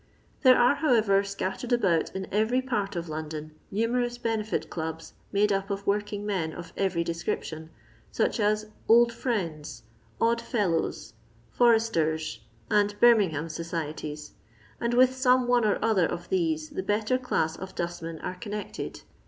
There 0.41 0.57
are, 0.57 0.73
however, 0.73 1.23
scattered 1.23 1.71
about 1.71 2.09
in 2.15 2.25
every 2.31 2.59
part 2.59 2.95
of 2.95 3.07
London 3.07 3.51
numerous 3.69 4.17
benefit 4.17 4.67
clubs 4.67 5.13
mode 5.31 5.51
up 5.51 5.69
of 5.69 5.85
working 5.85 6.25
men 6.25 6.53
of 6.53 6.73
every 6.75 7.03
description, 7.03 7.69
such 8.11 8.39
as 8.39 8.65
Old 8.87 9.13
Friends, 9.13 9.83
Odd 10.19 10.41
Fellows, 10.41 11.13
Foresters, 11.51 12.39
and 12.67 12.99
Birmingham 12.99 13.47
societies, 13.47 14.31
and 14.79 14.95
with 14.95 15.21
tome 15.21 15.47
one 15.47 15.65
or 15.65 15.77
other 15.85 16.07
of 16.07 16.29
these 16.29 16.69
the 16.71 16.81
better 16.81 17.19
ckss 17.19 17.55
of 17.59 17.75
dustmen 17.75 18.17
are 18.21 18.33
connected. 18.37 19.03